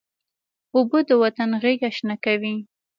اوبه 0.75 0.99
د 1.09 1.11
وطن 1.23 1.49
غیږه 1.63 1.89
شنه 1.97 2.15
کوي. 2.25 2.55